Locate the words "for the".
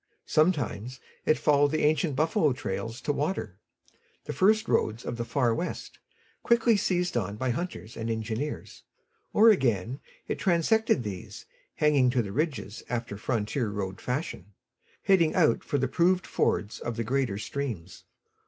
15.63-15.87